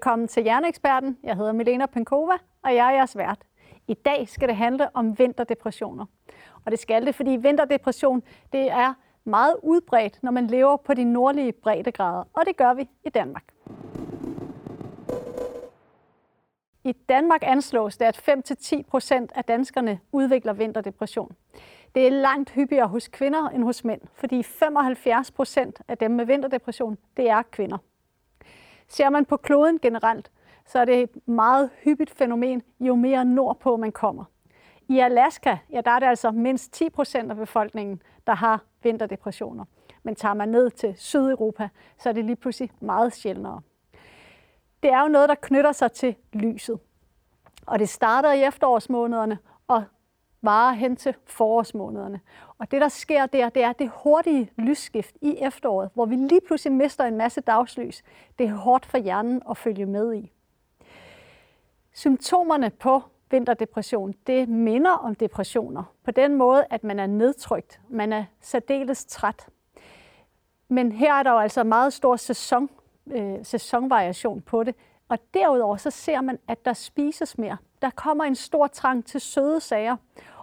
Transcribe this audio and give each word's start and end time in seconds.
Velkommen 0.00 0.28
til 0.28 0.42
Hjerneeksperten. 0.42 1.18
Jeg 1.22 1.36
hedder 1.36 1.52
Milena 1.52 1.86
Penkova, 1.86 2.32
og 2.62 2.74
jeg 2.74 2.86
er 2.86 2.90
jeres 2.90 3.16
vært. 3.16 3.38
I 3.88 3.94
dag 3.94 4.28
skal 4.28 4.48
det 4.48 4.56
handle 4.56 4.96
om 4.96 5.18
vinterdepressioner. 5.18 6.06
Og 6.64 6.70
det 6.70 6.78
skal 6.78 7.06
det, 7.06 7.14
fordi 7.14 7.30
vinterdepression 7.30 8.22
det 8.52 8.70
er 8.70 8.94
meget 9.24 9.56
udbredt, 9.62 10.18
når 10.22 10.30
man 10.30 10.46
lever 10.46 10.76
på 10.76 10.94
de 10.94 11.04
nordlige 11.04 11.52
breddegrader, 11.52 12.24
og 12.32 12.46
det 12.46 12.56
gør 12.56 12.74
vi 12.74 12.88
i 13.04 13.10
Danmark. 13.10 13.44
I 16.84 16.92
Danmark 17.08 17.40
anslås 17.44 17.96
det, 17.96 18.04
at 18.04 18.28
5-10 18.78 18.82
procent 18.82 19.32
af 19.34 19.44
danskerne 19.44 20.00
udvikler 20.12 20.52
vinterdepression. 20.52 21.32
Det 21.94 22.06
er 22.06 22.10
langt 22.10 22.50
hyppigere 22.50 22.88
hos 22.88 23.08
kvinder 23.08 23.48
end 23.48 23.64
hos 23.64 23.84
mænd, 23.84 24.00
fordi 24.14 24.42
75 24.42 25.30
procent 25.30 25.82
af 25.88 25.98
dem 25.98 26.10
med 26.10 26.24
vinterdepression, 26.24 26.98
det 27.16 27.30
er 27.30 27.42
kvinder. 27.42 27.78
Ser 28.90 29.10
man 29.10 29.24
på 29.24 29.36
kloden 29.36 29.78
generelt, 29.78 30.30
så 30.66 30.78
er 30.78 30.84
det 30.84 31.00
et 31.00 31.28
meget 31.28 31.70
hyppigt 31.84 32.10
fænomen, 32.10 32.62
jo 32.80 32.94
mere 32.94 33.24
nordpå 33.24 33.76
man 33.76 33.92
kommer. 33.92 34.24
I 34.88 34.98
Alaska, 34.98 35.56
ja, 35.72 35.80
der 35.80 35.90
er 35.90 35.98
det 35.98 36.06
altså 36.06 36.30
mindst 36.30 36.72
10 36.72 36.90
procent 36.90 37.30
af 37.30 37.36
befolkningen, 37.36 38.02
der 38.26 38.34
har 38.34 38.64
vinterdepressioner. 38.82 39.64
Men 40.02 40.14
tager 40.14 40.34
man 40.34 40.48
ned 40.48 40.70
til 40.70 40.94
Sydeuropa, 40.96 41.68
så 41.98 42.08
er 42.08 42.12
det 42.12 42.24
lige 42.24 42.36
pludselig 42.36 42.70
meget 42.80 43.12
sjældnere. 43.12 43.60
Det 44.82 44.92
er 44.92 45.02
jo 45.02 45.08
noget, 45.08 45.28
der 45.28 45.34
knytter 45.34 45.72
sig 45.72 45.92
til 45.92 46.16
lyset. 46.32 46.78
Og 47.66 47.78
det 47.78 47.88
starter 47.88 48.32
i 48.32 48.44
efterårsmånederne 48.44 49.38
og 49.68 49.84
varer 50.42 50.72
hen 50.72 50.96
til 50.96 51.14
forårsmånederne. 51.26 52.20
Og 52.58 52.70
det, 52.70 52.80
der 52.80 52.88
sker 52.88 53.26
der, 53.26 53.48
det 53.48 53.62
er 53.62 53.72
det 53.72 53.90
hurtige 53.94 54.50
lysskift 54.56 55.16
i 55.20 55.36
efteråret, 55.40 55.90
hvor 55.94 56.06
vi 56.06 56.16
lige 56.16 56.40
pludselig 56.46 56.72
mister 56.72 57.04
en 57.04 57.16
masse 57.16 57.40
dagslys. 57.40 58.02
Det 58.38 58.46
er 58.46 58.54
hårdt 58.54 58.86
for 58.86 58.98
hjernen 58.98 59.42
at 59.50 59.56
følge 59.56 59.86
med 59.86 60.14
i. 60.14 60.32
Symptomerne 61.92 62.70
på 62.70 63.02
vinterdepression, 63.30 64.14
det 64.26 64.48
minder 64.48 64.90
om 64.90 65.14
depressioner. 65.14 65.82
På 66.04 66.10
den 66.10 66.34
måde, 66.34 66.66
at 66.70 66.84
man 66.84 66.98
er 66.98 67.06
nedtrykt, 67.06 67.80
man 67.88 68.12
er 68.12 68.24
særdeles 68.40 69.04
træt. 69.04 69.46
Men 70.68 70.92
her 70.92 71.14
er 71.14 71.22
der 71.22 71.30
jo 71.30 71.38
altså 71.38 71.64
meget 71.64 71.92
stor 71.92 72.16
sæson, 72.16 72.70
øh, 73.06 73.38
sæsonvariation 73.42 74.40
på 74.40 74.64
det. 74.64 74.74
Og 75.08 75.18
derudover 75.34 75.76
så 75.76 75.90
ser 75.90 76.20
man, 76.20 76.38
at 76.48 76.64
der 76.64 76.72
spises 76.72 77.38
mere. 77.38 77.56
Der 77.82 77.90
kommer 77.90 78.24
en 78.24 78.34
stor 78.34 78.66
trang 78.66 79.04
til 79.06 79.20
søde 79.20 79.60
sager. 79.60 79.96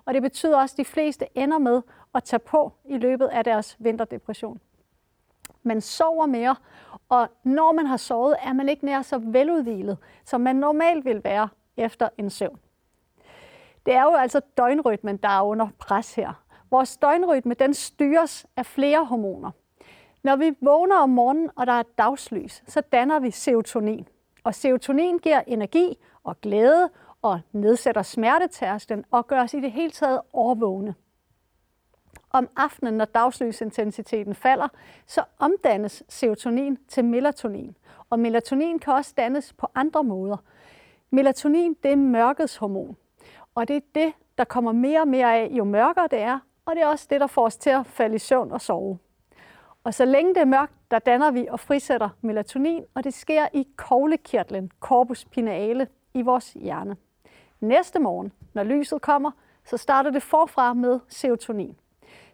Og 0.05 0.13
det 0.13 0.21
betyder 0.21 0.57
også, 0.57 0.73
at 0.73 0.77
de 0.77 0.85
fleste 0.85 1.25
ender 1.35 1.57
med 1.57 1.81
at 2.15 2.23
tage 2.23 2.39
på 2.39 2.73
i 2.85 2.97
løbet 2.97 3.27
af 3.27 3.43
deres 3.43 3.75
vinterdepression. 3.79 4.59
Man 5.63 5.81
sover 5.81 6.25
mere, 6.25 6.55
og 7.09 7.27
når 7.43 7.71
man 7.71 7.85
har 7.85 7.97
sovet, 7.97 8.35
er 8.43 8.53
man 8.53 8.69
ikke 8.69 8.85
nær 8.85 9.01
så 9.01 9.17
veludvilet, 9.17 9.97
som 10.25 10.41
man 10.41 10.55
normalt 10.55 11.05
vil 11.05 11.23
være 11.23 11.49
efter 11.77 12.09
en 12.17 12.29
søvn. 12.29 12.59
Det 13.85 13.93
er 13.93 14.03
jo 14.03 14.13
altså 14.13 14.41
døgnrytmen, 14.57 15.17
der 15.17 15.29
er 15.29 15.41
under 15.41 15.67
pres 15.79 16.15
her. 16.15 16.43
Vores 16.71 16.97
døgnrytme 16.97 17.53
den 17.53 17.73
styres 17.73 18.45
af 18.55 18.65
flere 18.65 19.05
hormoner. 19.05 19.51
Når 20.23 20.35
vi 20.35 20.55
vågner 20.61 20.95
om 20.95 21.09
morgenen, 21.09 21.49
og 21.55 21.67
der 21.67 21.73
er 21.73 21.83
dagslys, 21.97 22.63
så 22.67 22.81
danner 22.81 23.19
vi 23.19 23.31
serotonin. 23.31 24.07
Og 24.43 24.55
serotonin 24.55 25.17
giver 25.17 25.41
energi 25.47 25.97
og 26.23 26.41
glæde 26.41 26.89
og 27.27 27.39
nedsætter 27.51 28.01
smertetærsklen 28.01 29.05
og 29.11 29.27
gør 29.27 29.43
os 29.43 29.53
i 29.53 29.59
det 29.59 29.71
hele 29.71 29.91
taget 29.91 30.21
overvågne. 30.33 30.95
Om 32.29 32.49
aftenen, 32.55 32.93
når 32.93 33.05
dagslysintensiteten 33.05 34.35
falder, 34.35 34.67
så 35.05 35.23
omdannes 35.39 36.03
serotonin 36.09 36.77
til 36.87 37.05
melatonin. 37.05 37.75
Og 38.09 38.19
melatonin 38.19 38.79
kan 38.79 38.93
også 38.93 39.13
dannes 39.17 39.53
på 39.53 39.67
andre 39.75 40.03
måder. 40.03 40.37
Melatonin 41.09 41.75
det 41.83 41.91
er 41.91 41.95
mørkets 41.95 42.57
hormon. 42.57 42.97
Og 43.55 43.67
det 43.67 43.75
er 43.75 43.81
det, 43.95 44.13
der 44.37 44.43
kommer 44.43 44.71
mere 44.71 45.01
og 45.01 45.07
mere 45.07 45.35
af, 45.35 45.49
jo 45.51 45.63
mørkere 45.63 46.07
det 46.11 46.19
er, 46.19 46.39
og 46.65 46.75
det 46.75 46.83
er 46.83 46.87
også 46.87 47.07
det, 47.09 47.21
der 47.21 47.27
får 47.27 47.45
os 47.45 47.57
til 47.57 47.69
at 47.69 47.85
falde 47.85 48.15
i 48.15 48.19
søvn 48.19 48.51
og 48.51 48.61
sove. 48.61 48.99
Og 49.83 49.93
så 49.93 50.05
længe 50.05 50.33
det 50.33 50.41
er 50.41 50.45
mørkt, 50.45 50.73
der 50.91 50.99
danner 50.99 51.31
vi 51.31 51.47
og 51.51 51.59
frisætter 51.59 52.09
melatonin, 52.21 52.85
og 52.93 53.03
det 53.03 53.13
sker 53.13 53.47
i 53.53 53.67
koglekirtlen, 53.75 54.71
corpus 54.79 55.25
pineale, 55.25 55.87
i 56.13 56.21
vores 56.21 56.53
hjerne. 56.53 56.97
Næste 57.59 57.99
morgen, 57.99 58.33
når 58.53 58.63
lyset 58.63 59.01
kommer, 59.01 59.31
så 59.65 59.77
starter 59.77 60.09
det 60.09 60.23
forfra 60.23 60.73
med 60.73 60.99
serotonin. 61.09 61.77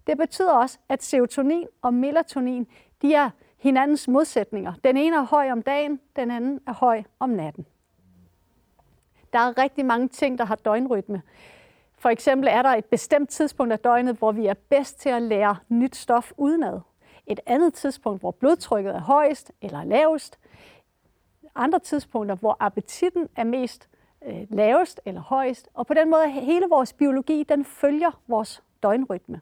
Det 0.07 0.17
betyder 0.17 0.51
også, 0.51 0.77
at 0.89 1.03
serotonin 1.03 1.67
og 1.81 1.93
melatonin, 1.93 2.67
de 3.01 3.13
er 3.13 3.29
hinandens 3.57 4.07
modsætninger. 4.07 4.73
Den 4.83 4.97
ene 4.97 5.15
er 5.15 5.21
høj 5.21 5.51
om 5.51 5.61
dagen, 5.61 5.99
den 6.15 6.31
anden 6.31 6.59
er 6.67 6.73
høj 6.73 7.03
om 7.19 7.29
natten. 7.29 7.65
Der 9.33 9.39
er 9.39 9.57
rigtig 9.57 9.85
mange 9.85 10.07
ting, 10.07 10.37
der 10.37 10.45
har 10.45 10.55
døgnrytme. 10.55 11.21
For 11.97 12.09
eksempel 12.09 12.49
er 12.51 12.61
der 12.61 12.69
et 12.69 12.85
bestemt 12.85 13.29
tidspunkt 13.29 13.73
af 13.73 13.79
døgnet, 13.79 14.15
hvor 14.15 14.31
vi 14.31 14.45
er 14.45 14.53
bedst 14.53 14.99
til 14.99 15.09
at 15.09 15.21
lære 15.21 15.55
nyt 15.69 15.95
stof 15.95 16.31
udenad. 16.37 16.79
Et 17.27 17.39
andet 17.45 17.73
tidspunkt, 17.73 18.21
hvor 18.21 18.31
blodtrykket 18.31 18.95
er 18.95 18.99
højest 18.99 19.51
eller 19.61 19.83
lavest. 19.83 20.39
Andre 21.55 21.79
tidspunkter, 21.79 22.35
hvor 22.35 22.57
appetitten 22.59 23.29
er 23.35 23.43
mest 23.43 23.89
øh, 24.25 24.45
lavest 24.49 25.01
eller 25.05 25.21
højest. 25.21 25.69
Og 25.73 25.87
på 25.87 25.93
den 25.93 26.09
måde 26.09 26.29
hele 26.29 26.65
vores 26.69 26.93
biologi, 26.93 27.43
den 27.43 27.65
følger 27.65 28.11
vores 28.27 28.63
døgnrytme. 28.83 29.41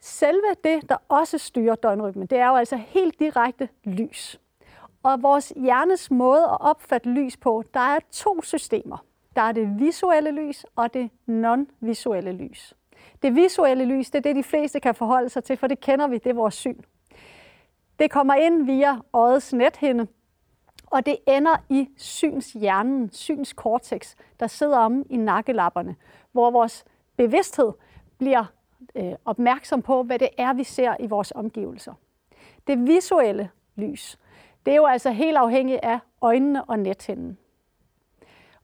Selve 0.00 0.54
det, 0.64 0.88
der 0.88 0.96
også 1.08 1.38
styrer 1.38 1.74
døgnrytmen, 1.74 2.26
det 2.26 2.38
er 2.38 2.48
jo 2.48 2.54
altså 2.54 2.76
helt 2.76 3.18
direkte 3.18 3.68
lys. 3.84 4.40
Og 5.02 5.22
vores 5.22 5.52
hjernes 5.56 6.10
måde 6.10 6.42
at 6.42 6.60
opfatte 6.60 7.08
lys 7.08 7.36
på, 7.36 7.64
der 7.74 7.80
er 7.80 7.98
to 8.10 8.42
systemer. 8.42 9.04
Der 9.36 9.42
er 9.42 9.52
det 9.52 9.78
visuelle 9.78 10.30
lys 10.30 10.66
og 10.76 10.94
det 10.94 11.10
non-visuelle 11.26 12.32
lys. 12.32 12.74
Det 13.22 13.34
visuelle 13.34 13.84
lys, 13.84 14.10
det 14.10 14.18
er 14.18 14.22
det, 14.22 14.36
de 14.36 14.42
fleste 14.42 14.80
kan 14.80 14.94
forholde 14.94 15.28
sig 15.28 15.44
til, 15.44 15.56
for 15.56 15.66
det 15.66 15.80
kender 15.80 16.08
vi, 16.08 16.18
det 16.18 16.30
er 16.30 16.34
vores 16.34 16.54
syn. 16.54 16.80
Det 17.98 18.10
kommer 18.10 18.34
ind 18.34 18.66
via 18.66 18.96
øjets 19.12 19.52
nethinde, 19.52 20.06
og 20.90 21.06
det 21.06 21.16
ender 21.26 21.56
i 21.68 21.88
synshjernen, 21.96 23.10
synskortex, 23.12 24.14
der 24.40 24.46
sidder 24.46 24.78
om 24.78 25.06
i 25.10 25.16
nakkelapperne, 25.16 25.96
hvor 26.32 26.50
vores 26.50 26.84
bevidsthed 27.16 27.72
bliver 28.18 28.44
øh, 28.94 29.12
opmærksom 29.24 29.82
på, 29.82 30.02
hvad 30.02 30.18
det 30.18 30.28
er, 30.38 30.52
vi 30.52 30.64
ser 30.64 30.96
i 31.00 31.06
vores 31.06 31.32
omgivelser. 31.34 31.94
Det 32.66 32.86
visuelle 32.86 33.50
lys, 33.76 34.18
det 34.66 34.72
er 34.72 34.76
jo 34.76 34.86
altså 34.86 35.10
helt 35.10 35.36
afhængigt 35.36 35.80
af 35.82 35.98
øjnene 36.20 36.64
og 36.64 36.78
nethinden. 36.78 37.38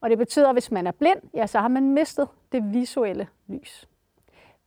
Og 0.01 0.11
det 0.11 0.19
betyder, 0.19 0.49
at 0.49 0.55
hvis 0.55 0.71
man 0.71 0.87
er 0.87 0.93
blind, 0.93 1.21
ja, 1.35 1.47
så 1.47 1.59
har 1.59 1.69
man 1.69 1.91
mistet 1.91 2.29
det 2.53 2.73
visuelle 2.73 3.29
lys. 3.47 3.89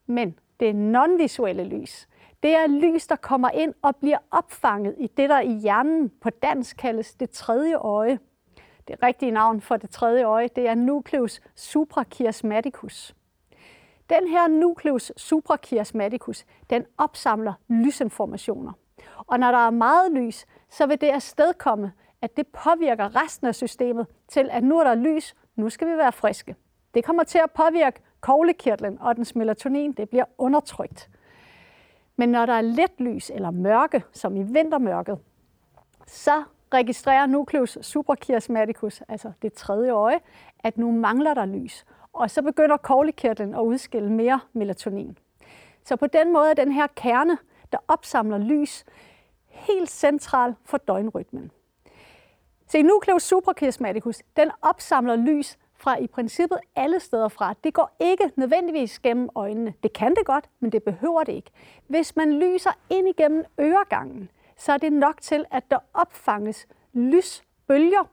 Men 0.05 0.39
det 0.59 0.75
non-visuelle 0.75 1.63
lys, 1.63 2.07
det 2.43 2.55
er 2.55 2.67
lys, 2.67 3.07
der 3.07 3.15
kommer 3.15 3.49
ind 3.49 3.73
og 3.81 3.95
bliver 3.95 4.17
opfanget 4.31 4.95
i 4.97 5.07
det, 5.07 5.29
der 5.29 5.39
i 5.39 5.51
hjernen 5.51 6.11
på 6.21 6.29
dansk 6.29 6.77
kaldes 6.77 7.13
det 7.15 7.29
tredje 7.29 7.75
øje. 7.75 8.19
Det 8.87 9.03
rigtige 9.03 9.31
navn 9.31 9.61
for 9.61 9.77
det 9.77 9.89
tredje 9.89 10.23
øje, 10.23 10.47
det 10.55 10.67
er 10.67 10.75
nucleus 10.75 11.41
suprachiasmaticus. 11.55 13.15
Den 14.09 14.27
her 14.27 14.47
nucleus 14.47 15.11
suprachiasmaticus, 15.17 16.45
den 16.69 16.85
opsamler 16.97 17.53
lysinformationer. 17.67 18.71
Og 19.27 19.39
når 19.39 19.51
der 19.51 19.67
er 19.67 19.69
meget 19.69 20.11
lys, 20.11 20.45
så 20.69 20.85
vil 20.85 21.01
det 21.01 21.07
afstedkomme, 21.07 21.91
at 22.21 22.37
det 22.37 22.47
påvirker 22.47 23.23
resten 23.23 23.47
af 23.47 23.55
systemet 23.55 24.07
til, 24.27 24.49
at 24.51 24.63
nu 24.63 24.79
er 24.79 24.83
der 24.83 24.95
lys, 24.95 25.35
nu 25.55 25.69
skal 25.69 25.87
vi 25.87 25.97
være 25.97 26.11
friske. 26.11 26.55
Det 26.93 27.03
kommer 27.03 27.23
til 27.23 27.37
at 27.37 27.51
påvirke 27.51 28.01
koglekirtlen, 28.21 28.97
og 29.01 29.15
dens 29.15 29.35
melatonin 29.35 29.91
det 29.91 30.09
bliver 30.09 30.25
undertrykt. 30.37 31.09
Men 32.17 32.29
når 32.29 32.45
der 32.45 32.53
er 32.53 32.61
let 32.61 32.91
lys 32.97 33.29
eller 33.29 33.51
mørke, 33.51 34.03
som 34.11 34.35
i 34.35 34.43
vintermørket, 34.43 35.19
så 36.07 36.43
registrerer 36.73 37.25
nucleus 37.25 37.77
suprachiasmaticus, 37.81 39.01
altså 39.07 39.31
det 39.41 39.53
tredje 39.53 39.91
øje, 39.91 40.19
at 40.59 40.77
nu 40.77 40.91
mangler 40.91 41.33
der 41.33 41.45
lys. 41.45 41.85
Og 42.13 42.31
så 42.31 42.41
begynder 42.41 42.77
koglekirtlen 42.77 43.55
at 43.55 43.59
udskille 43.59 44.11
mere 44.11 44.39
melatonin. 44.53 45.17
Så 45.83 45.95
på 45.95 46.07
den 46.07 46.33
måde 46.33 46.49
er 46.49 46.53
den 46.53 46.71
her 46.71 46.87
kerne, 46.95 47.37
der 47.71 47.77
opsamler 47.87 48.37
lys, 48.37 48.85
helt 49.45 49.89
central 49.89 50.55
for 50.65 50.77
døgnrytmen. 50.77 51.51
Se, 52.67 52.81
nucleus 52.81 53.23
suprachiasmaticus, 53.23 54.21
den 54.37 54.51
opsamler 54.61 55.15
lys 55.15 55.57
fra 55.77 55.97
i 55.97 56.07
princippet 56.07 56.59
alle 56.75 56.99
steder 56.99 57.27
fra. 57.27 57.53
Det 57.63 57.73
går 57.73 57.95
ikke 57.99 58.31
nødvendigvis 58.35 58.99
gennem 58.99 59.29
øjnene. 59.35 59.73
Det 59.83 59.93
kan 59.93 60.15
det 60.15 60.25
godt, 60.25 60.49
men 60.59 60.71
det 60.71 60.83
behøver 60.83 61.23
det 61.23 61.33
ikke. 61.33 61.51
Hvis 61.87 62.15
man 62.15 62.33
lyser 62.33 62.71
ind 62.89 63.07
igennem 63.07 63.43
øregangen, 63.59 64.29
så 64.57 64.73
er 64.73 64.77
det 64.77 64.93
nok 64.93 65.21
til, 65.21 65.45
at 65.51 65.71
der 65.71 65.79
opfanges 65.93 66.67
lysbølger 66.93 68.09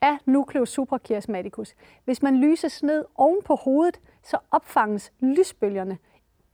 af 0.00 0.18
nucleus 0.26 0.68
suprachiasmaticus. 0.68 1.74
Hvis 2.04 2.22
man 2.22 2.36
lyses 2.36 2.82
ned 2.82 3.04
oven 3.14 3.42
på 3.44 3.54
hovedet, 3.54 4.00
så 4.22 4.38
opfanges 4.50 5.12
lysbølgerne 5.20 5.98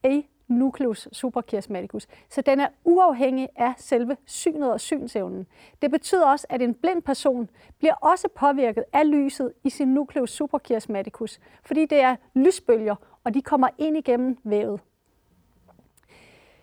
i 0.05 0.26
nucleus 0.49 1.08
suprachiasmaticus, 1.12 2.06
så 2.31 2.41
den 2.41 2.61
er 2.61 2.69
uafhængig 2.85 3.49
af 3.56 3.73
selve 3.76 4.17
synet 4.26 4.73
og 4.73 4.81
synsevnen. 4.81 5.46
Det 5.82 5.91
betyder 5.91 6.26
også, 6.26 6.46
at 6.50 6.62
en 6.62 6.75
blind 6.75 7.02
person 7.02 7.50
bliver 7.79 7.94
også 7.94 8.29
påvirket 8.35 8.85
af 8.93 9.11
lyset 9.11 9.52
i 9.64 9.70
sin 9.70 9.88
nucleus 9.88 10.31
suprachiasmaticus, 10.31 11.41
fordi 11.64 11.87
det 11.87 12.00
er 12.00 12.17
lysbølger, 12.35 12.94
og 13.25 13.35
de 13.35 13.43
kommer 13.43 13.69
ind 13.79 13.96
igennem 13.96 14.38
vævet. 14.44 14.81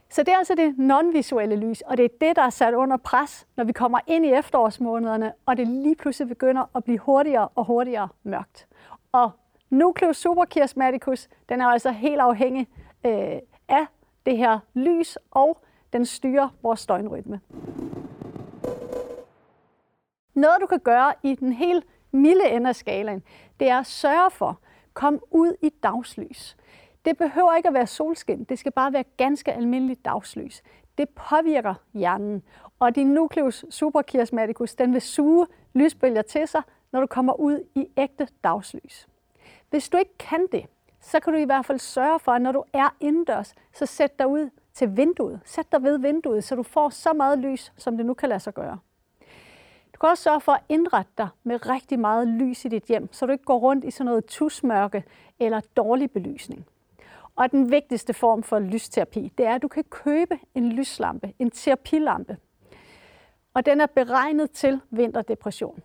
Så 0.10 0.24
det 0.24 0.34
er 0.34 0.38
altså 0.38 0.56
det 0.56 0.78
nonvisuelle 0.78 1.56
lys, 1.56 1.82
og 1.82 1.98
det 1.98 2.06
er 2.06 2.10
det, 2.22 2.36
der 2.36 2.42
er 2.42 2.50
sat 2.50 2.74
under 2.74 2.98
pres, 2.98 3.48
når 3.56 3.64
vi 3.64 3.72
kommer 3.72 4.00
ind 4.08 4.26
i 4.26 4.32
efterårsmånederne, 4.34 5.34
og 5.46 5.58
det 5.58 5.68
lige 5.68 5.96
pludselig 5.96 6.28
begynder 6.30 6.64
at 6.76 6.84
blive 6.84 6.98
hurtigere 7.00 7.48
og 7.48 7.66
hurtigere 7.66 8.08
mørkt. 8.24 8.68
Og 9.12 9.32
nucleus 9.70 10.18
suprachiasmaticus, 10.18 11.30
den 11.50 11.62
er 11.62 11.66
altså 11.66 11.92
helt 11.92 12.22
afhængig 12.22 12.68
øh, 13.06 13.40
af 13.72 13.86
det 14.26 14.38
her 14.38 14.60
lys, 14.74 15.18
og 15.32 15.64
den 15.94 16.06
styrer 16.06 16.50
vores 16.64 16.86
døgnrytme. 16.86 17.42
Noget 20.34 20.58
du 20.62 20.66
kan 20.66 20.80
gøre 20.80 21.14
i 21.24 21.36
den 21.36 21.54
helt 21.54 21.86
milde 22.12 22.50
ende 22.50 22.70
af 22.70 22.76
skalaen, 22.76 23.24
det 23.60 23.70
er 23.70 23.80
at 23.80 23.86
sørge 23.86 24.32
for, 24.32 24.60
kom 24.94 25.20
ud 25.32 25.56
i 25.62 25.70
dagslys. 25.70 26.58
Det 27.06 27.18
behøver 27.18 27.56
ikke 27.56 27.68
at 27.68 27.74
være 27.74 27.88
solskin, 27.88 28.44
det 28.44 28.60
skal 28.60 28.72
bare 28.72 28.94
være 28.94 29.04
ganske 29.18 29.54
almindeligt 29.54 30.06
dagslys. 30.06 30.64
Det 30.98 31.10
påvirker 31.10 31.74
hjernen, 31.94 32.44
og 32.80 32.96
din 32.96 33.08
nucleus 33.08 33.66
suprachiasmaticus, 33.70 34.76
den 34.76 34.94
vil 34.94 35.02
suge 35.02 35.48
lysbølger 35.74 36.22
til 36.22 36.48
sig, 36.48 36.62
når 36.92 37.00
du 37.00 37.08
kommer 37.08 37.34
ud 37.34 37.68
i 37.76 37.88
ægte 37.98 38.28
dagslys. 38.44 39.08
Hvis 39.70 39.90
du 39.90 39.98
ikke 39.98 40.18
kan 40.18 40.48
det, 40.52 40.66
så 41.02 41.20
kan 41.20 41.34
du 41.34 41.40
i 41.40 41.44
hvert 41.44 41.66
fald 41.66 41.80
sørge 41.80 42.20
for, 42.20 42.32
at 42.32 42.42
når 42.42 42.52
du 42.52 42.64
er 42.74 42.96
indendørs, 43.00 43.56
så 43.74 43.86
sæt 43.86 44.20
dig 44.20 44.28
ud 44.28 44.50
til 44.74 44.98
vinduet. 44.98 45.40
Sæt 45.46 45.72
dig 45.72 45.84
ved 45.84 46.00
vinduet, 46.00 46.44
så 46.44 46.56
du 46.56 46.64
får 46.64 46.90
så 46.90 47.14
meget 47.14 47.40
lys, 47.40 47.74
som 47.78 47.98
det 47.98 48.06
nu 48.06 48.14
kan 48.14 48.30
lade 48.30 48.40
sig 48.40 48.54
gøre. 48.54 48.80
Du 49.94 50.00
kan 50.00 50.10
også 50.10 50.24
sørge 50.24 50.42
for 50.42 50.52
at 50.52 50.64
indrette 50.70 51.12
dig 51.18 51.28
med 51.44 51.70
rigtig 51.70 52.00
meget 52.00 52.28
lys 52.28 52.66
i 52.66 52.68
dit 52.68 52.84
hjem, 52.84 53.14
så 53.14 53.26
du 53.26 53.32
ikke 53.32 53.44
går 53.44 53.58
rundt 53.58 53.86
i 53.86 53.92
sådan 53.92 54.06
noget 54.06 54.26
tusmørke 54.26 55.04
eller 55.40 55.62
dårlig 55.78 56.12
belysning. 56.12 56.66
Og 57.36 57.52
den 57.52 57.72
vigtigste 57.72 58.14
form 58.14 58.44
for 58.44 58.60
lysterapi, 58.60 59.32
det 59.38 59.46
er, 59.46 59.56
at 59.56 59.62
du 59.62 59.68
kan 59.68 59.84
købe 59.84 60.40
en 60.56 60.72
lyslampe, 60.72 61.34
en 61.40 61.52
terapilampe. 61.52 62.38
Og 63.54 63.66
den 63.66 63.82
er 63.82 63.86
beregnet 63.86 64.52
til 64.52 64.82
vinterdepression. 64.90 65.84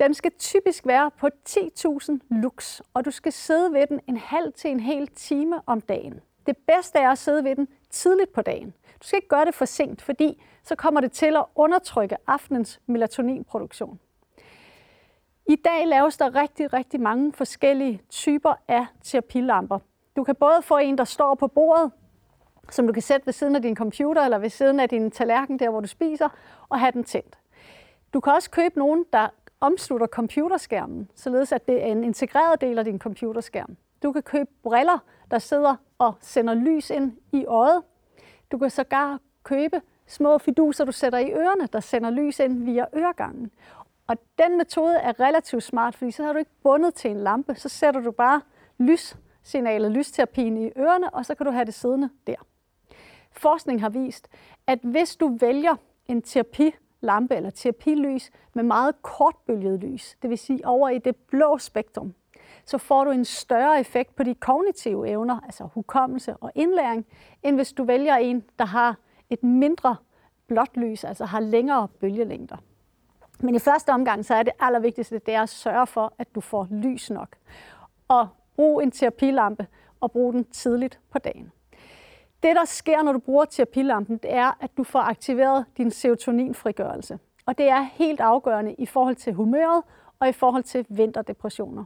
Den 0.00 0.14
skal 0.14 0.32
typisk 0.38 0.86
være 0.86 1.10
på 1.10 1.28
10.000 1.48 2.18
lux, 2.30 2.80
og 2.94 3.04
du 3.04 3.10
skal 3.10 3.32
sidde 3.32 3.72
ved 3.72 3.86
den 3.86 4.00
en 4.08 4.16
halv 4.16 4.52
til 4.52 4.70
en 4.70 4.80
hel 4.80 5.06
time 5.06 5.62
om 5.66 5.80
dagen. 5.80 6.20
Det 6.46 6.56
bedste 6.56 6.98
er 6.98 7.10
at 7.10 7.18
sidde 7.18 7.44
ved 7.44 7.56
den 7.56 7.68
tidligt 7.90 8.32
på 8.32 8.42
dagen. 8.42 8.74
Du 9.02 9.06
skal 9.06 9.16
ikke 9.16 9.28
gøre 9.28 9.44
det 9.44 9.54
for 9.54 9.64
sent, 9.64 10.02
fordi 10.02 10.42
så 10.62 10.74
kommer 10.74 11.00
det 11.00 11.12
til 11.12 11.36
at 11.36 11.44
undertrykke 11.54 12.16
aftenens 12.26 12.80
melatoninproduktion. 12.86 14.00
I 15.46 15.56
dag 15.56 15.86
laves 15.86 16.16
der 16.16 16.34
rigtig, 16.34 16.72
rigtig 16.72 17.00
mange 17.00 17.32
forskellige 17.32 18.02
typer 18.10 18.54
af 18.68 18.86
terapilamper. 19.02 19.78
Du 20.16 20.24
kan 20.24 20.34
både 20.34 20.62
få 20.62 20.76
en, 20.76 20.98
der 20.98 21.04
står 21.04 21.34
på 21.34 21.46
bordet, 21.46 21.92
som 22.70 22.86
du 22.86 22.92
kan 22.92 23.02
sætte 23.02 23.26
ved 23.26 23.32
siden 23.32 23.56
af 23.56 23.62
din 23.62 23.76
computer 23.76 24.22
eller 24.22 24.38
ved 24.38 24.50
siden 24.50 24.80
af 24.80 24.88
din 24.88 25.10
tallerken, 25.10 25.58
der 25.58 25.70
hvor 25.70 25.80
du 25.80 25.88
spiser, 25.88 26.28
og 26.68 26.80
have 26.80 26.92
den 26.92 27.04
tændt. 27.04 27.38
Du 28.14 28.20
kan 28.20 28.32
også 28.32 28.50
købe 28.50 28.78
nogen, 28.78 29.04
der 29.12 29.28
omslutter 29.60 30.06
computerskærmen, 30.06 31.10
således 31.14 31.52
at 31.52 31.66
det 31.66 31.82
er 31.82 31.86
en 31.86 32.04
integreret 32.04 32.60
del 32.60 32.78
af 32.78 32.84
din 32.84 32.98
computerskærm. 32.98 33.76
Du 34.02 34.12
kan 34.12 34.22
købe 34.22 34.50
briller, 34.62 34.98
der 35.30 35.38
sidder 35.38 35.76
og 35.98 36.14
sender 36.20 36.54
lys 36.54 36.90
ind 36.90 37.16
i 37.32 37.44
øjet. 37.46 37.82
Du 38.52 38.58
kan 38.58 38.70
sågar 38.70 39.20
købe 39.42 39.80
små 40.06 40.38
fiduser, 40.38 40.84
du 40.84 40.92
sætter 40.92 41.18
i 41.18 41.32
ørerne, 41.32 41.68
der 41.72 41.80
sender 41.80 42.10
lys 42.10 42.38
ind 42.38 42.64
via 42.64 42.86
øregangen. 42.96 43.50
Og 44.06 44.16
den 44.38 44.58
metode 44.58 44.96
er 44.96 45.20
relativt 45.20 45.62
smart, 45.62 45.94
fordi 45.94 46.10
så 46.10 46.24
har 46.24 46.32
du 46.32 46.38
ikke 46.38 46.50
bundet 46.62 46.94
til 46.94 47.10
en 47.10 47.16
lampe, 47.16 47.54
så 47.54 47.68
sætter 47.68 48.00
du 48.00 48.10
bare 48.10 48.40
lyssignalet, 48.78 49.90
lysterapien 49.90 50.56
i 50.56 50.70
ørerne, 50.78 51.14
og 51.14 51.26
så 51.26 51.34
kan 51.34 51.46
du 51.46 51.52
have 51.52 51.64
det 51.64 51.74
siddende 51.74 52.10
der. 52.26 52.34
Forskning 53.32 53.80
har 53.80 53.88
vist, 53.88 54.28
at 54.66 54.78
hvis 54.82 55.16
du 55.16 55.36
vælger 55.40 55.76
en 56.06 56.22
terapi 56.22 56.74
lampe 57.00 57.36
eller 57.36 57.50
terapilys 57.50 58.30
med 58.54 58.64
meget 58.64 59.02
kortbølget 59.02 59.80
lys, 59.80 60.16
det 60.22 60.30
vil 60.30 60.38
sige 60.38 60.66
over 60.66 60.88
i 60.88 60.98
det 60.98 61.16
blå 61.16 61.58
spektrum, 61.58 62.14
så 62.64 62.78
får 62.78 63.04
du 63.04 63.10
en 63.10 63.24
større 63.24 63.80
effekt 63.80 64.16
på 64.16 64.22
de 64.22 64.34
kognitive 64.34 65.08
evner, 65.08 65.40
altså 65.44 65.68
hukommelse 65.74 66.36
og 66.36 66.52
indlæring, 66.54 67.06
end 67.42 67.56
hvis 67.56 67.72
du 67.72 67.84
vælger 67.84 68.16
en, 68.16 68.44
der 68.58 68.64
har 68.64 68.96
et 69.30 69.42
mindre 69.42 69.96
blåt 70.46 70.76
lys, 70.76 71.04
altså 71.04 71.24
har 71.24 71.40
længere 71.40 71.88
bølgelængder. 71.88 72.56
Men 73.40 73.54
i 73.54 73.58
første 73.58 73.90
omgang, 73.90 74.24
så 74.24 74.34
er 74.34 74.42
det 74.42 74.52
allervigtigste, 74.60 75.18
det 75.18 75.34
er 75.34 75.42
at 75.42 75.48
sørge 75.48 75.86
for, 75.86 76.12
at 76.18 76.34
du 76.34 76.40
får 76.40 76.68
lys 76.70 77.10
nok. 77.10 77.36
Og 78.08 78.28
brug 78.56 78.82
en 78.82 78.90
terapilampe, 78.90 79.66
og 80.00 80.12
brug 80.12 80.32
den 80.32 80.44
tidligt 80.44 81.00
på 81.10 81.18
dagen. 81.18 81.52
Det, 82.42 82.56
der 82.56 82.64
sker, 82.64 83.02
når 83.02 83.12
du 83.12 83.18
bruger 83.18 83.44
terapilampen, 83.44 84.16
det 84.16 84.32
er, 84.32 84.52
at 84.60 84.70
du 84.76 84.84
får 84.84 84.98
aktiveret 84.98 85.64
din 85.76 85.90
serotoninfrigørelse. 85.90 87.18
Og 87.46 87.58
det 87.58 87.68
er 87.68 87.80
helt 87.80 88.20
afgørende 88.20 88.74
i 88.78 88.86
forhold 88.86 89.16
til 89.16 89.32
humøret 89.32 89.82
og 90.20 90.28
i 90.28 90.32
forhold 90.32 90.62
til 90.62 90.86
vinterdepressioner. 90.88 91.84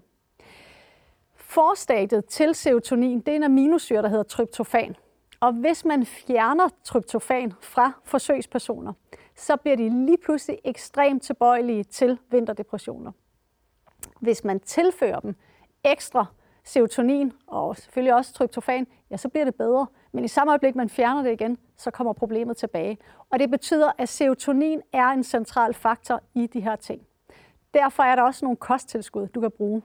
Forstadiet 1.35 2.25
til 2.25 2.55
serotonin, 2.55 3.21
det 3.21 3.29
er 3.29 3.37
en 3.37 3.43
aminosyre, 3.43 4.03
der 4.03 4.09
hedder 4.09 4.23
tryptofan. 4.23 4.97
Og 5.41 5.53
hvis 5.53 5.85
man 5.85 6.07
fjerner 6.07 6.69
tryptofan 6.85 7.53
fra 7.61 7.93
forsøgspersoner, 8.05 8.93
så 9.37 9.57
bliver 9.57 9.77
de 9.77 10.07
lige 10.07 10.19
pludselig 10.19 10.59
ekstremt 10.65 11.23
tilbøjelige 11.23 11.85
til 11.85 12.19
vinterdepressioner. 12.31 13.13
Hvis 14.21 14.45
man 14.45 14.61
tilfører 14.61 15.21
dem 15.21 15.37
ekstra 15.85 16.27
serotonin 16.65 17.33
og 17.47 17.77
selvfølgelig 17.77 18.15
også 18.15 18.33
tryptofan, 18.33 18.87
ja, 19.15 19.19
så 19.19 19.29
bliver 19.29 19.45
det 19.45 19.55
bedre. 19.55 19.87
Men 20.13 20.25
i 20.25 20.29
samme 20.29 20.51
øjeblik, 20.51 20.75
man 20.75 20.89
fjerner 20.89 21.23
det 21.23 21.33
igen, 21.33 21.59
så 21.77 21.91
kommer 21.91 22.13
problemet 22.13 22.57
tilbage. 22.57 22.99
Og 23.31 23.39
det 23.39 23.51
betyder, 23.51 23.93
at 23.99 24.09
serotonin 24.09 24.81
er 24.93 25.07
en 25.07 25.25
central 25.25 25.75
faktor 25.75 26.21
i 26.35 26.47
de 26.47 26.61
her 26.61 26.77
ting. 26.77 27.03
Derfor 27.75 28.03
er 28.03 28.17
der 28.17 28.23
også 28.23 28.45
nogle 28.45 28.57
kosttilskud, 28.57 29.27
du 29.27 29.41
kan 29.41 29.51
bruge. 29.51 29.83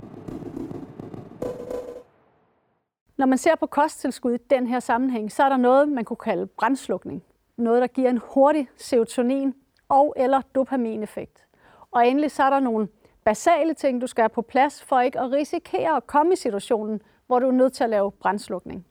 Når 3.18 3.26
man 3.26 3.38
ser 3.38 3.56
på 3.56 3.66
kosttilskud 3.66 4.34
i 4.34 4.38
den 4.50 4.68
her 4.68 4.80
sammenhæng, 4.80 5.32
så 5.32 5.44
er 5.44 5.50
der 5.50 5.58
noget, 5.58 5.90
man 5.90 6.06
kunne 6.06 6.18
kalde 6.18 6.48
brændslukning. 6.48 7.24
Noget, 7.58 7.82
der 7.82 7.88
giver 7.88 8.10
en 8.10 8.22
hurtig 8.34 8.70
serotonin- 8.78 9.54
og 9.90 10.14
eller 10.18 10.42
dopamineffekt. 10.56 11.48
Og 11.92 12.08
endelig 12.08 12.32
så 12.32 12.44
er 12.44 12.50
der 12.50 12.60
nogle 12.60 12.88
basale 13.24 13.74
ting, 13.74 14.02
du 14.02 14.08
skal 14.08 14.22
have 14.22 14.30
på 14.30 14.42
plads, 14.42 14.84
for 14.84 15.00
ikke 15.00 15.20
at 15.20 15.32
risikere 15.32 15.96
at 15.96 16.08
komme 16.08 16.34
i 16.34 16.36
situationen, 16.36 17.02
hvor 17.28 17.40
du 17.40 17.48
er 17.48 17.52
nødt 17.52 17.74
til 17.74 17.84
at 17.84 17.90
lave 17.90 18.12
brændslukning. 18.12 18.86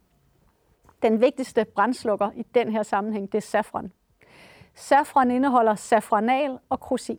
Den 1.02 1.20
vigtigste 1.20 1.64
brændslukker 1.64 2.30
i 2.36 2.42
den 2.42 2.72
her 2.72 2.82
sammenhæng, 2.82 3.32
det 3.32 3.38
er 3.38 3.42
safran. 3.42 3.92
Safran 4.74 5.30
indeholder 5.30 5.74
safranal 5.74 6.58
og 6.68 6.80
krosin. 6.80 7.18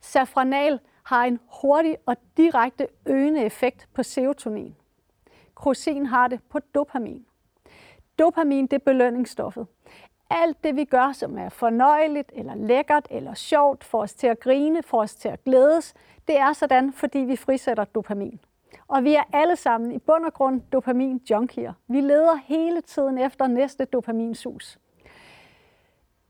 Safranal 0.00 0.80
har 1.02 1.24
en 1.24 1.40
hurtig 1.62 1.96
og 2.06 2.16
direkte 2.36 2.88
øgende 3.06 3.44
effekt 3.44 3.88
på 3.94 4.02
serotonin. 4.02 4.76
Krosin 5.54 6.06
har 6.06 6.28
det 6.28 6.40
på 6.50 6.58
dopamin. 6.58 7.26
Dopamin 8.18 8.66
det 8.66 8.72
er 8.72 8.84
belønningsstoffet. 8.84 9.66
Alt 10.30 10.64
det 10.64 10.76
vi 10.76 10.84
gør, 10.84 11.12
som 11.12 11.38
er 11.38 11.48
fornøjeligt, 11.48 12.32
eller 12.34 12.54
lækkert, 12.54 13.06
eller 13.10 13.34
sjovt, 13.34 13.84
får 13.84 14.02
os 14.02 14.14
til 14.14 14.26
at 14.26 14.40
grine, 14.40 14.82
får 14.82 15.00
os 15.02 15.14
til 15.14 15.28
at 15.28 15.44
glædes, 15.44 15.94
det 16.28 16.38
er 16.38 16.52
sådan, 16.52 16.92
fordi 16.92 17.18
vi 17.18 17.36
frisætter 17.36 17.84
dopamin. 17.84 18.40
Og 18.88 19.04
vi 19.04 19.14
er 19.14 19.22
alle 19.32 19.56
sammen 19.56 19.92
i 19.92 19.98
bund 19.98 20.24
og 20.24 20.34
grund 20.34 20.60
dopamin-junkier. 20.72 21.72
Vi 21.88 22.00
leder 22.00 22.34
hele 22.34 22.80
tiden 22.80 23.18
efter 23.18 23.46
næste 23.46 23.84
dopaminsus. 23.84 24.78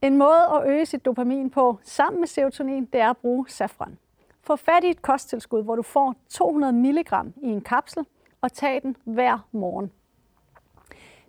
En 0.01 0.17
måde 0.17 0.49
at 0.53 0.67
øge 0.67 0.85
sit 0.85 1.05
dopamin 1.05 1.49
på 1.49 1.79
sammen 1.83 2.19
med 2.19 2.27
serotonin, 2.27 2.85
det 2.85 3.01
er 3.01 3.09
at 3.09 3.17
bruge 3.17 3.49
safran. 3.49 3.97
Få 4.41 4.55
fat 4.55 4.83
i 4.83 4.89
et 4.89 5.01
kosttilskud, 5.01 5.63
hvor 5.63 5.75
du 5.75 5.81
får 5.81 6.15
200 6.29 6.73
mg 6.73 7.05
i 7.41 7.47
en 7.47 7.61
kapsel, 7.61 8.05
og 8.41 8.53
tag 8.53 8.81
den 8.81 8.95
hver 9.03 9.47
morgen. 9.51 9.91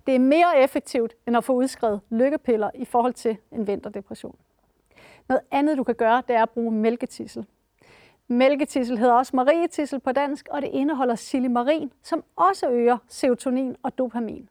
Det 0.07 0.15
er 0.15 0.19
mere 0.19 0.59
effektivt, 0.59 1.15
end 1.27 1.37
at 1.37 1.45
få 1.45 1.53
udskrevet 1.53 2.01
lykkepiller 2.11 2.71
i 2.75 2.85
forhold 2.85 3.13
til 3.13 3.37
en 3.53 3.67
vinterdepression. 3.67 4.37
Noget 5.29 5.43
andet, 5.51 5.79
du 5.79 5.85
kan 5.85 5.95
gøre, 5.95 6.23
det 6.29 6.37
er 6.37 6.43
at 6.43 6.51
bruge 6.51 6.73
mælketissel. 6.73 7.47
Mælketissel 8.33 8.99
hedder 8.99 9.15
også 9.15 9.37
marietissel 9.37 10.01
på 10.01 10.13
dansk, 10.13 10.49
og 10.51 10.63
det 10.63 10.69
indeholder 10.69 11.15
silimarin, 11.15 11.93
som 12.03 12.25
også 12.37 12.69
øger 12.71 12.99
serotonin 13.09 13.77
og 13.83 13.99
dopamin. 13.99 14.49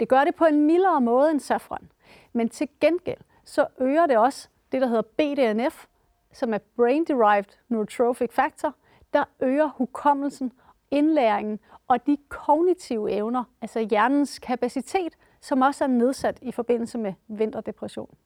Det 0.00 0.08
gør 0.08 0.24
det 0.24 0.34
på 0.34 0.44
en 0.44 0.66
mildere 0.66 1.00
måde 1.00 1.30
end 1.30 1.40
safran, 1.40 1.90
men 2.32 2.48
til 2.48 2.68
gengæld 2.80 3.20
så 3.44 3.66
øger 3.78 4.06
det 4.06 4.18
også 4.18 4.48
det, 4.72 4.80
der 4.80 4.86
hedder 4.86 5.02
BDNF, 5.02 5.86
som 6.32 6.54
er 6.54 6.58
Brain 6.76 7.04
Derived 7.04 7.58
Neurotrophic 7.68 8.32
Factor, 8.32 8.74
der 9.12 9.24
øger 9.40 9.70
hukommelsen, 9.76 10.52
indlæringen 10.90 11.60
og 11.88 12.06
de 12.06 12.16
kognitive 12.28 13.10
evner, 13.10 13.44
altså 13.60 13.80
hjernens 13.80 14.38
kapacitet, 14.38 15.16
som 15.40 15.62
også 15.62 15.84
er 15.84 15.88
nedsat 15.88 16.38
i 16.42 16.52
forbindelse 16.52 16.98
med 16.98 17.12
vinterdepression. 17.28 18.16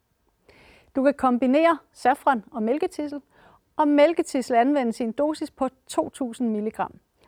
Du 0.97 1.03
kan 1.03 1.15
kombinere 1.15 1.79
safran 1.93 2.45
og 2.51 2.63
mælketissel, 2.63 3.21
og 3.77 3.89
mælketissel 3.89 4.57
anvendes 4.57 5.01
i 5.01 5.03
en 5.03 5.13
dosis 5.13 5.51
på 5.51 5.69
2.000 5.93 6.43
mg. 6.43 6.81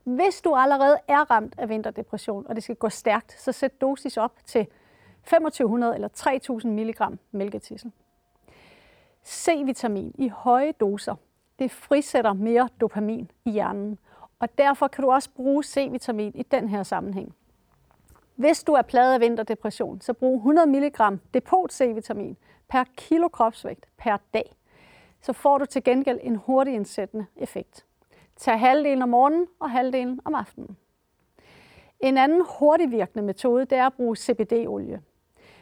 Hvis 0.04 0.40
du 0.40 0.54
allerede 0.54 0.98
er 1.08 1.30
ramt 1.30 1.54
af 1.58 1.68
vinterdepression, 1.68 2.46
og 2.48 2.54
det 2.54 2.62
skal 2.62 2.76
gå 2.76 2.88
stærkt, 2.88 3.40
så 3.40 3.52
sæt 3.52 3.80
dosis 3.80 4.16
op 4.16 4.32
til 4.46 4.66
2500 5.24 5.94
eller 5.94 6.08
3000 6.08 6.74
mg 6.74 7.18
mælketissel. 7.32 7.92
C-vitamin 9.26 10.14
i 10.18 10.28
høje 10.28 10.72
doser, 10.72 11.14
det 11.58 11.70
frisætter 11.70 12.32
mere 12.32 12.68
dopamin 12.80 13.30
i 13.44 13.50
hjernen, 13.50 13.98
og 14.38 14.58
derfor 14.58 14.88
kan 14.88 15.04
du 15.04 15.10
også 15.10 15.30
bruge 15.30 15.64
C-vitamin 15.64 16.32
i 16.34 16.42
den 16.42 16.68
her 16.68 16.82
sammenhæng. 16.82 17.34
Hvis 18.34 18.64
du 18.64 18.72
er 18.72 18.82
plaget 18.82 19.14
af 19.14 19.20
vinterdepression, 19.20 20.00
så 20.00 20.12
brug 20.12 20.36
100 20.36 20.66
mg 20.66 21.18
depot 21.34 21.72
C-vitamin 21.72 22.36
per 22.68 22.84
kilo 22.96 23.28
kropsvægt 23.28 23.86
per 23.98 24.16
dag. 24.34 24.56
Så 25.22 25.32
får 25.32 25.58
du 25.58 25.64
til 25.64 25.84
gengæld 25.84 26.18
en 26.22 26.36
hurtig 26.36 26.74
indsættende 26.74 27.26
effekt. 27.36 27.86
Tag 28.36 28.60
halvdelen 28.60 29.02
om 29.02 29.08
morgenen 29.08 29.46
og 29.60 29.70
halvdelen 29.70 30.20
om 30.24 30.34
aftenen. 30.34 30.76
En 32.00 32.18
anden 32.18 32.42
hurtigvirkende 32.58 33.24
metode 33.24 33.64
det 33.64 33.78
er 33.78 33.86
at 33.86 33.92
bruge 33.92 34.16
CBD-olie. 34.16 35.00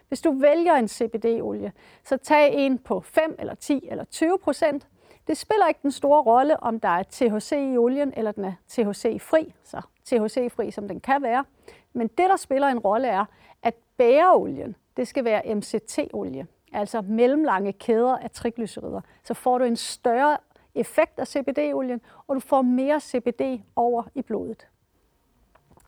Hvis 0.08 0.20
du 0.20 0.32
vælger 0.32 0.74
en 0.74 0.88
CBD-olie, 0.88 1.72
så 2.04 2.16
tag 2.16 2.54
en 2.54 2.78
på 2.78 3.00
5 3.00 3.36
eller 3.38 3.54
10 3.54 3.88
eller 3.90 4.04
20 4.04 4.38
procent. 4.38 4.88
Det 5.26 5.36
spiller 5.36 5.68
ikke 5.68 5.80
den 5.82 5.92
store 5.92 6.22
rolle, 6.22 6.62
om 6.62 6.80
der 6.80 6.88
er 6.88 7.02
THC 7.02 7.52
i 7.52 7.76
olien, 7.76 8.12
eller 8.16 8.32
den 8.32 8.44
er 8.44 8.52
THC-fri, 8.68 9.54
så 9.64 9.80
THC-fri 10.04 10.70
som 10.70 10.88
den 10.88 11.00
kan 11.00 11.22
være. 11.22 11.44
Men 11.92 12.08
det, 12.08 12.30
der 12.30 12.36
spiller 12.36 12.68
en 12.68 12.78
rolle, 12.78 13.08
er, 13.08 13.24
at 13.62 13.74
bæreolien, 13.96 14.76
det 14.96 15.08
skal 15.08 15.24
være 15.24 15.54
MCT-olie, 15.54 16.46
altså 16.72 17.00
mellemlange 17.00 17.72
kæder 17.72 18.16
af 18.16 18.30
triglycerider. 18.30 19.00
Så 19.24 19.34
får 19.34 19.58
du 19.58 19.64
en 19.64 19.76
større 19.76 20.38
effekt 20.74 21.18
af 21.18 21.28
CBD-olien, 21.28 22.00
og 22.26 22.34
du 22.34 22.40
får 22.40 22.62
mere 22.62 23.00
CBD 23.00 23.62
over 23.76 24.02
i 24.14 24.22
blodet. 24.22 24.68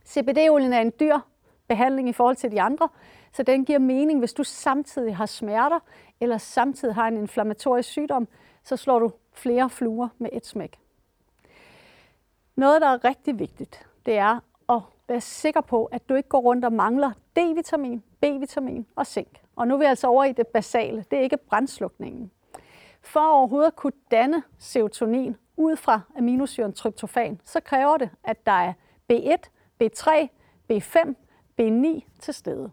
CBD-olien 0.05 0.73
er 0.73 0.81
en 0.81 0.93
dyr 0.99 1.17
behandling 1.67 2.09
i 2.09 2.13
forhold 2.13 2.35
til 2.35 2.51
de 2.51 2.61
andre, 2.61 2.89
så 3.31 3.43
den 3.43 3.65
giver 3.65 3.79
mening, 3.79 4.19
hvis 4.19 4.33
du 4.33 4.43
samtidig 4.43 5.15
har 5.15 5.25
smerter, 5.25 5.79
eller 6.19 6.37
samtidig 6.37 6.95
har 6.95 7.07
en 7.07 7.17
inflammatorisk 7.17 7.89
sygdom, 7.89 8.27
så 8.63 8.77
slår 8.77 8.99
du 8.99 9.11
flere 9.31 9.69
fluer 9.69 10.07
med 10.17 10.29
et 10.33 10.45
smæk. 10.45 10.79
Noget, 12.55 12.81
der 12.81 12.87
er 12.87 13.03
rigtig 13.03 13.39
vigtigt, 13.39 13.87
det 14.05 14.17
er 14.17 14.39
at 14.69 14.81
være 15.07 15.21
sikker 15.21 15.61
på, 15.61 15.85
at 15.85 16.09
du 16.09 16.15
ikke 16.15 16.29
går 16.29 16.39
rundt 16.39 16.65
og 16.65 16.73
mangler 16.73 17.11
D-vitamin, 17.39 18.03
B-vitamin 18.23 18.85
og 18.95 19.07
zink. 19.07 19.41
Og 19.55 19.67
nu 19.67 19.73
er 19.73 19.77
vi 19.79 19.85
altså 19.85 20.07
over 20.07 20.23
i 20.23 20.31
det 20.31 20.47
basale. 20.47 21.05
Det 21.11 21.19
er 21.19 21.23
ikke 21.23 21.37
brændslukningen. 21.37 22.31
For 23.01 23.19
overhovedet 23.19 23.67
at 23.67 23.75
kunne 23.75 23.93
danne 24.11 24.43
serotonin 24.59 25.35
ud 25.57 25.75
fra 25.75 26.01
aminosyren 26.17 26.73
tryptofan, 26.73 27.41
så 27.43 27.59
kræver 27.59 27.97
det, 27.97 28.09
at 28.23 28.45
der 28.45 28.51
er 28.51 28.73
B1, 29.13 29.49
B3, 29.83 30.27
B5, 30.71 31.13
B9 31.61 32.01
til 32.19 32.33
stede. 32.33 32.71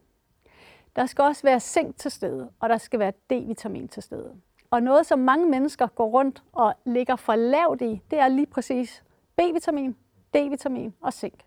Der 0.97 1.07
skal 1.07 1.23
også 1.23 1.42
være 1.42 1.61
zink 1.61 1.97
til 1.97 2.11
stede, 2.11 2.50
og 2.61 2.69
der 2.69 2.78
skal 2.78 2.99
være 2.99 3.12
D-vitamin 3.33 3.88
til 3.88 4.02
stede. 4.02 4.35
Og 4.71 4.83
noget, 4.83 5.07
som 5.07 5.19
mange 5.19 5.47
mennesker 5.49 5.87
går 5.87 6.07
rundt 6.07 6.42
og 6.52 6.75
ligger 6.85 7.16
for 7.16 7.35
lavt 7.35 7.83
i, 7.83 8.02
det 8.11 8.19
er 8.19 8.28
lige 8.28 8.47
præcis 8.47 9.04
B-vitamin, 9.37 9.97
D-vitamin 10.37 10.90
og 11.00 11.12
zink. 11.12 11.45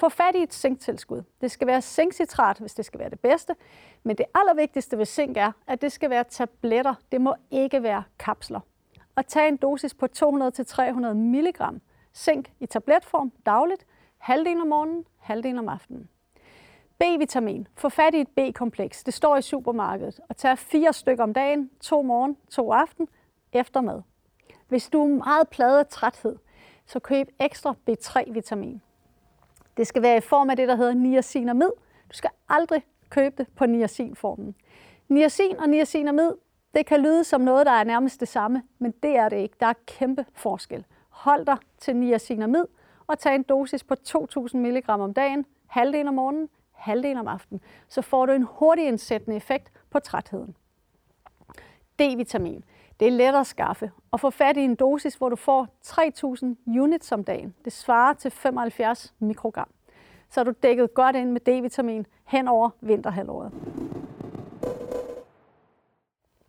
Få 0.00 0.08
fat 0.08 0.34
i 0.34 0.42
et 0.42 0.54
zinktilskud. 0.54 1.22
Det 1.40 1.50
skal 1.50 1.66
være 1.66 1.82
zinkcitrat, 1.82 2.58
hvis 2.58 2.74
det 2.74 2.84
skal 2.84 3.00
være 3.00 3.10
det 3.10 3.20
bedste. 3.20 3.54
Men 4.02 4.16
det 4.16 4.26
allervigtigste 4.34 4.98
ved 4.98 5.04
zink 5.04 5.36
er, 5.36 5.52
at 5.66 5.82
det 5.82 5.92
skal 5.92 6.10
være 6.10 6.24
tabletter. 6.24 6.94
Det 7.12 7.20
må 7.20 7.34
ikke 7.50 7.82
være 7.82 8.02
kapsler. 8.18 8.60
Og 9.16 9.26
tag 9.26 9.48
en 9.48 9.56
dosis 9.56 9.94
på 9.94 10.06
200-300 10.16 11.12
mg 11.12 11.80
zink 12.14 12.52
i 12.60 12.66
tabletform 12.66 13.32
dagligt, 13.46 13.86
halvdelen 14.18 14.60
om 14.60 14.66
morgenen, 14.66 15.04
halvdelen 15.18 15.58
om 15.58 15.68
aftenen. 15.68 16.08
B-vitamin. 16.98 17.68
Få 17.76 17.88
fat 17.88 18.14
i 18.14 18.20
et 18.20 18.28
B-kompleks. 18.28 19.04
Det 19.04 19.14
står 19.14 19.36
i 19.36 19.42
supermarkedet. 19.42 20.20
Og 20.28 20.36
tag 20.36 20.58
fire 20.58 20.92
stykker 20.92 21.24
om 21.24 21.34
dagen, 21.34 21.70
to 21.80 22.02
morgen, 22.02 22.36
to 22.50 22.72
aften, 22.72 23.08
efter 23.52 23.80
mad. 23.80 24.02
Hvis 24.68 24.88
du 24.88 25.02
er 25.02 25.08
meget 25.08 25.48
pladet 25.48 25.78
af 25.78 25.86
træthed, 25.86 26.36
så 26.86 26.98
køb 26.98 27.28
ekstra 27.40 27.74
B3-vitamin. 27.90 28.82
Det 29.76 29.86
skal 29.86 30.02
være 30.02 30.16
i 30.16 30.20
form 30.20 30.50
af 30.50 30.56
det, 30.56 30.68
der 30.68 30.76
hedder 30.76 30.94
niacinamid. 30.94 31.70
Du 32.10 32.14
skal 32.14 32.30
aldrig 32.48 32.82
købe 33.10 33.34
det 33.38 33.46
på 33.56 33.66
niacinformen. 33.66 34.54
Niacin 35.08 35.56
og 35.58 35.68
niacinamid, 35.68 36.32
det 36.74 36.86
kan 36.86 37.00
lyde 37.00 37.24
som 37.24 37.40
noget, 37.40 37.66
der 37.66 37.72
er 37.72 37.84
nærmest 37.84 38.20
det 38.20 38.28
samme, 38.28 38.62
men 38.78 38.94
det 39.02 39.16
er 39.16 39.28
det 39.28 39.36
ikke. 39.36 39.56
Der 39.60 39.66
er 39.66 39.74
kæmpe 39.86 40.24
forskel. 40.32 40.84
Hold 41.08 41.46
dig 41.46 41.56
til 41.78 41.96
niacinamid 41.96 42.64
og 43.06 43.18
tag 43.18 43.34
en 43.34 43.42
dosis 43.42 43.84
på 43.84 43.94
2.000 44.08 44.56
mg 44.56 44.88
om 44.88 45.14
dagen, 45.14 45.46
halvdelen 45.66 46.08
om 46.08 46.14
morgenen, 46.14 46.48
halvdelen 46.72 47.16
om 47.16 47.28
aftenen. 47.28 47.60
Så 47.88 48.02
får 48.02 48.26
du 48.26 48.32
en 48.32 48.42
hurtig 48.42 48.86
indsættende 48.86 49.36
effekt 49.36 49.72
på 49.90 49.98
trætheden. 49.98 50.56
D-vitamin. 52.02 52.64
Det 53.00 53.08
er 53.08 53.12
let 53.12 53.34
at 53.34 53.46
skaffe 53.46 53.90
og 54.10 54.20
få 54.20 54.30
fat 54.30 54.56
i 54.56 54.60
en 54.60 54.74
dosis, 54.74 55.14
hvor 55.14 55.28
du 55.28 55.36
får 55.36 55.68
3.000 55.86 56.80
units 56.80 57.12
om 57.12 57.24
dagen. 57.24 57.54
Det 57.64 57.72
svarer 57.72 58.14
til 58.14 58.30
75 58.30 59.14
mikrogram. 59.18 59.68
Så 60.28 60.40
er 60.40 60.44
du 60.44 60.52
dækket 60.62 60.94
godt 60.94 61.16
ind 61.16 61.30
med 61.30 61.40
D-vitamin 61.40 62.06
hen 62.24 62.48
over 62.48 62.70
vinterhalvåret. 62.80 63.52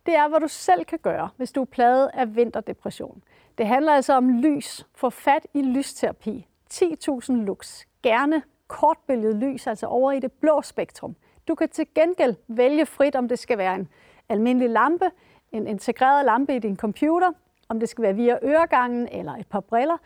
Det 0.06 0.16
er, 0.16 0.28
hvad 0.28 0.40
du 0.40 0.48
selv 0.48 0.84
kan 0.84 0.98
gøre, 0.98 1.28
hvis 1.36 1.52
du 1.52 1.60
er 1.60 1.64
plaget 1.64 2.10
af 2.14 2.36
vinterdepression. 2.36 3.22
Det 3.58 3.66
handler 3.66 3.92
altså 3.92 4.12
om 4.12 4.28
lys. 4.28 4.86
Få 4.94 5.10
fat 5.10 5.46
i 5.54 5.62
lysterapi. 5.62 6.46
10.000 6.72 7.32
lux. 7.32 7.84
Gerne 8.02 8.42
kortbølget 8.66 9.36
lys, 9.36 9.66
altså 9.66 9.86
over 9.86 10.12
i 10.12 10.20
det 10.20 10.32
blå 10.32 10.62
spektrum. 10.62 11.16
Du 11.48 11.54
kan 11.54 11.68
til 11.68 11.86
gengæld 11.94 12.34
vælge 12.48 12.86
frit, 12.86 13.16
om 13.16 13.28
det 13.28 13.38
skal 13.38 13.58
være 13.58 13.74
en 13.74 13.88
almindelig 14.28 14.70
lampe, 14.70 15.10
en 15.52 15.66
integreret 15.66 16.24
lampe 16.24 16.56
i 16.56 16.58
din 16.58 16.76
computer, 16.76 17.32
om 17.68 17.80
det 17.80 17.88
skal 17.88 18.02
være 18.02 18.14
via 18.14 18.38
øregangen 18.42 19.08
eller 19.12 19.32
et 19.32 19.46
par 19.46 19.60
briller. 19.60 19.96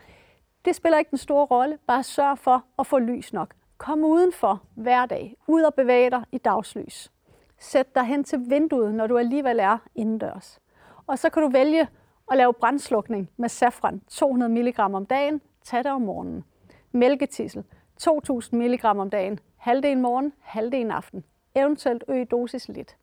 Det 0.65 0.75
spiller 0.75 0.97
ikke 0.97 1.09
den 1.09 1.17
store 1.17 1.45
rolle. 1.45 1.77
Bare 1.87 2.03
sørg 2.03 2.37
for 2.37 2.63
at 2.79 2.87
få 2.87 2.99
lys 2.99 3.33
nok. 3.33 3.53
Kom 3.77 4.03
udenfor 4.03 4.63
hver 4.75 5.05
dag. 5.05 5.35
Ud 5.47 5.61
og 5.61 5.73
bevæge 5.73 6.09
dig 6.09 6.23
i 6.31 6.37
dagslys. 6.37 7.11
Sæt 7.59 7.95
dig 7.95 8.03
hen 8.03 8.23
til 8.23 8.39
vinduet, 8.49 8.93
når 8.93 9.07
du 9.07 9.17
alligevel 9.17 9.59
er 9.59 9.77
indendørs. 9.95 10.59
Og 11.07 11.19
så 11.19 11.29
kan 11.29 11.43
du 11.43 11.49
vælge 11.49 11.87
at 12.31 12.37
lave 12.37 12.53
brændslukning 12.53 13.29
med 13.37 13.49
safran 13.49 14.01
200 14.07 14.51
mg 14.51 14.79
om 14.79 15.05
dagen. 15.05 15.41
Tag 15.63 15.83
det 15.83 15.91
om 15.91 16.01
morgenen. 16.01 16.43
Mælketissel 16.91 17.63
2000 17.97 18.61
mg 18.61 18.85
om 18.85 19.09
dagen. 19.09 19.39
Halvdelen 19.57 20.01
morgen, 20.01 20.33
halvdelen 20.39 20.91
aften. 20.91 21.23
Eventuelt 21.55 22.03
øg 22.07 22.31
dosis 22.31 22.67
lidt. 22.67 22.95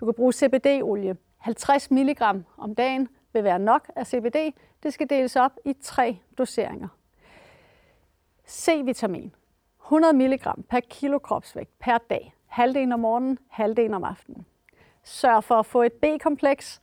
Du 0.00 0.04
kan 0.04 0.14
bruge 0.14 0.32
CBD-olie 0.32 1.16
50 1.40 1.90
mg 1.90 2.22
om 2.56 2.74
dagen 2.74 3.08
vil 3.32 3.44
være 3.44 3.58
nok 3.58 3.90
af 3.96 4.06
CBD. 4.06 4.54
Det 4.82 4.92
skal 4.92 5.10
deles 5.10 5.36
op 5.36 5.52
i 5.64 5.72
tre 5.82 6.18
doseringer. 6.38 6.88
C-vitamin 8.48 9.34
100 9.84 10.12
mg 10.14 10.64
per 10.68 10.80
kilo 10.80 11.18
kropsvægt 11.18 11.78
per 11.78 11.98
dag. 11.98 12.34
Halvdelen 12.46 12.92
om 12.92 13.00
morgenen, 13.00 13.38
halvdelen 13.48 13.94
om 13.94 14.04
aftenen. 14.04 14.46
Sørg 15.04 15.44
for 15.44 15.54
at 15.54 15.66
få 15.66 15.82
et 15.82 15.92
B-kompleks. 15.92 16.80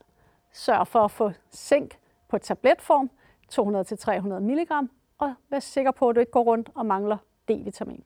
Sørg 0.52 0.88
for 0.88 1.00
at 1.00 1.12
få 1.12 1.32
zink 1.54 1.98
på 2.28 2.38
tabletform, 2.38 3.10
200-300 3.54 4.40
mg. 4.40 4.90
Og 5.18 5.34
vær 5.50 5.60
sikker 5.60 5.92
på, 5.92 6.10
at 6.10 6.16
du 6.16 6.20
ikke 6.20 6.32
går 6.32 6.44
rundt 6.44 6.70
og 6.76 6.86
mangler 6.86 7.18
D-vitamin. 7.50 8.04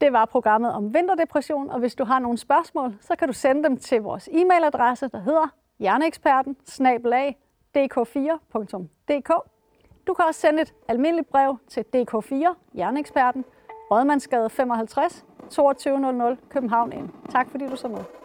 Det 0.00 0.12
var 0.12 0.24
programmet 0.24 0.72
om 0.72 0.94
vinterdepression, 0.94 1.70
og 1.70 1.78
hvis 1.78 1.94
du 1.94 2.04
har 2.04 2.18
nogle 2.18 2.38
spørgsmål, 2.38 2.96
så 3.00 3.16
kan 3.16 3.28
du 3.28 3.34
sende 3.34 3.64
dem 3.64 3.76
til 3.76 4.02
vores 4.02 4.28
e-mailadresse, 4.28 5.08
der 5.08 5.18
hedder 5.18 5.48
hjerneeksperten 5.78 6.56
dk4.dk. 7.78 9.32
Du 10.06 10.14
kan 10.14 10.24
også 10.24 10.40
sende 10.40 10.62
et 10.62 10.74
almindeligt 10.88 11.28
brev 11.28 11.56
til 11.68 11.84
DK4 11.96 12.54
Hjerneeksperten, 12.72 13.44
Rådmandsgade 13.90 14.50
55 14.50 15.24
2200 15.50 16.36
København 16.48 16.88
N. 16.88 17.10
Tak 17.30 17.50
fordi 17.50 17.66
du 17.66 17.76
så 17.76 17.88
med. 17.88 18.21